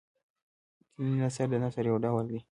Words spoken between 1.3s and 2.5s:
د نثر يو ډول دﺉ.